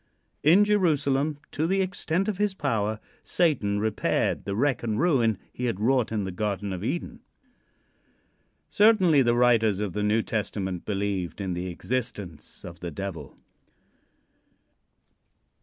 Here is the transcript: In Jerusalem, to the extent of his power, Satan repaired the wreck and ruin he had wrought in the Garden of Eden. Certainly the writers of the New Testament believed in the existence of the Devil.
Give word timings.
In 0.41 0.65
Jerusalem, 0.65 1.37
to 1.51 1.67
the 1.67 1.81
extent 1.83 2.27
of 2.27 2.39
his 2.39 2.55
power, 2.55 2.99
Satan 3.23 3.79
repaired 3.79 4.45
the 4.45 4.55
wreck 4.55 4.81
and 4.81 4.99
ruin 4.99 5.37
he 5.53 5.65
had 5.65 5.79
wrought 5.79 6.11
in 6.11 6.23
the 6.23 6.31
Garden 6.31 6.73
of 6.73 6.83
Eden. 6.83 7.19
Certainly 8.67 9.21
the 9.21 9.35
writers 9.35 9.79
of 9.79 9.93
the 9.93 10.01
New 10.01 10.23
Testament 10.23 10.85
believed 10.85 11.39
in 11.39 11.53
the 11.53 11.67
existence 11.67 12.65
of 12.65 12.79
the 12.79 12.89
Devil. 12.89 13.37